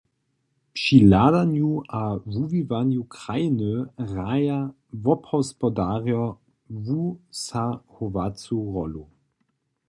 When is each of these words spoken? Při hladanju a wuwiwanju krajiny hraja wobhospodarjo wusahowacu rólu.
Při 0.73 0.97
hladanju 1.07 1.69
a 1.99 2.03
wuwiwanju 2.33 3.03
krajiny 3.15 3.71
hraja 4.09 4.59
wobhospodarjo 5.03 6.23
wusahowacu 6.85 8.57
rólu. 8.73 9.03